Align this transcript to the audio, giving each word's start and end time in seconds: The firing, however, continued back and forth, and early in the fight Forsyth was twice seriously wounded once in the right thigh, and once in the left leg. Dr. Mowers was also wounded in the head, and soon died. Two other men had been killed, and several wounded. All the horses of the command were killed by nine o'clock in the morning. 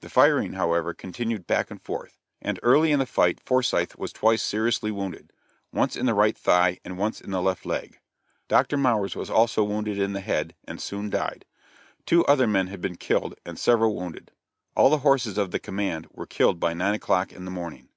The 0.00 0.08
firing, 0.08 0.54
however, 0.54 0.94
continued 0.94 1.46
back 1.46 1.70
and 1.70 1.82
forth, 1.82 2.18
and 2.40 2.58
early 2.62 2.92
in 2.92 2.98
the 2.98 3.04
fight 3.04 3.40
Forsyth 3.44 3.94
was 3.98 4.10
twice 4.10 4.42
seriously 4.42 4.90
wounded 4.90 5.34
once 5.70 5.96
in 5.96 6.06
the 6.06 6.14
right 6.14 6.34
thigh, 6.34 6.80
and 6.82 6.96
once 6.96 7.20
in 7.20 7.30
the 7.30 7.42
left 7.42 7.66
leg. 7.66 7.98
Dr. 8.48 8.78
Mowers 8.78 9.14
was 9.14 9.28
also 9.28 9.62
wounded 9.64 9.98
in 9.98 10.14
the 10.14 10.22
head, 10.22 10.54
and 10.64 10.80
soon 10.80 11.10
died. 11.10 11.44
Two 12.06 12.24
other 12.24 12.46
men 12.46 12.68
had 12.68 12.80
been 12.80 12.96
killed, 12.96 13.34
and 13.44 13.58
several 13.58 13.94
wounded. 13.94 14.30
All 14.74 14.88
the 14.88 15.00
horses 15.04 15.36
of 15.36 15.50
the 15.50 15.58
command 15.58 16.06
were 16.10 16.24
killed 16.24 16.58
by 16.58 16.72
nine 16.72 16.94
o'clock 16.94 17.30
in 17.30 17.44
the 17.44 17.50
morning. 17.50 17.90